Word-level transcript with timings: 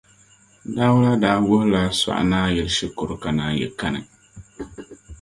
Dauda 0.75 1.11
daa 1.23 1.39
wuhila 1.45 1.83
Sognaayili 2.01 2.69
shikuru 2.77 3.15
ka 3.21 3.29
naanyi 3.35 3.67
kani. 3.79 4.01